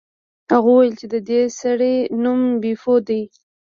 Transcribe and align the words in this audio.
هغه 0.51 0.69
وویل 0.71 0.93
چې 0.99 1.05
د 1.13 1.15
دې 1.29 1.41
سړي 1.59 1.95
نوم 2.23 2.41
بیپو 2.61 2.95
دی. 3.07 3.21